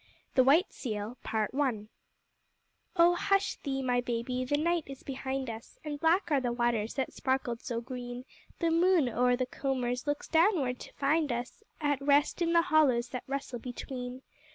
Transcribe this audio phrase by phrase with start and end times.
[0.33, 1.15] The White Seal
[2.95, 3.13] Oh!
[3.13, 7.13] hush thee, my baby, the night is behind us, And black are the waters that
[7.13, 8.25] sparkled so green.
[8.57, 13.09] The moon, o'er the combers, looks downward to find us At rest in the hollows
[13.09, 14.23] that rustle between.